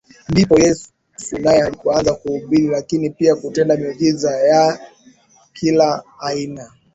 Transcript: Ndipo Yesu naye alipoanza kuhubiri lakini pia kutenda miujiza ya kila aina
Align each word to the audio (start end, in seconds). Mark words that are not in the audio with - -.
Ndipo 0.31 0.53
Yesu 0.63 0.89
naye 1.43 1.61
alipoanza 1.63 2.13
kuhubiri 2.15 2.67
lakini 2.67 3.09
pia 3.09 3.35
kutenda 3.35 3.77
miujiza 3.77 4.31
ya 4.37 4.79
kila 5.53 6.03
aina 6.19 6.71